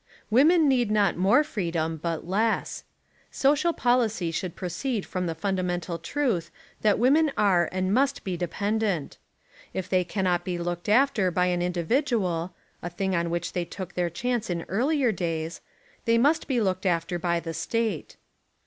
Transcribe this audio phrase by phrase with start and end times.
[0.31, 2.83] Women need not more freedom but less.
[3.29, 6.49] Social policy should proceed from the funda mental truth
[6.81, 9.17] that women are and must be de pendent.
[9.75, 13.93] If they cannot be looked after by an individual (a thing on which they took
[13.93, 15.61] their chance in earlier days)
[16.05, 18.17] they must be looked after by the State.